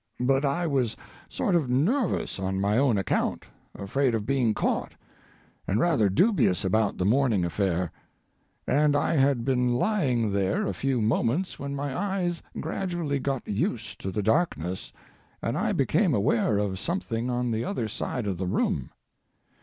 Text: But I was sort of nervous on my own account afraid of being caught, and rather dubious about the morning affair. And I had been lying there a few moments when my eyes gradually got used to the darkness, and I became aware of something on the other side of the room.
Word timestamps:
But 0.25 0.43
I 0.43 0.65
was 0.65 0.97
sort 1.29 1.53
of 1.53 1.69
nervous 1.69 2.39
on 2.39 2.59
my 2.59 2.75
own 2.75 2.97
account 2.97 3.45
afraid 3.75 4.15
of 4.15 4.25
being 4.25 4.55
caught, 4.55 4.93
and 5.67 5.79
rather 5.79 6.09
dubious 6.09 6.65
about 6.65 6.97
the 6.97 7.05
morning 7.05 7.45
affair. 7.45 7.91
And 8.65 8.95
I 8.95 9.13
had 9.15 9.45
been 9.45 9.75
lying 9.75 10.31
there 10.33 10.65
a 10.65 10.73
few 10.73 11.01
moments 11.01 11.59
when 11.59 11.75
my 11.75 11.95
eyes 11.95 12.41
gradually 12.59 13.19
got 13.19 13.47
used 13.47 14.01
to 14.01 14.09
the 14.09 14.23
darkness, 14.23 14.91
and 15.39 15.55
I 15.55 15.71
became 15.71 16.15
aware 16.15 16.57
of 16.57 16.79
something 16.79 17.29
on 17.29 17.51
the 17.51 17.63
other 17.63 17.87
side 17.87 18.25
of 18.25 18.39
the 18.39 18.47
room. 18.47 18.89